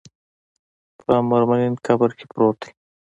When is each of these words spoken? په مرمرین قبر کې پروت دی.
په 1.01 1.13
مرمرین 1.29 1.73
قبر 1.85 2.09
کې 2.17 2.25
پروت 2.31 2.57
دی. 2.63 2.71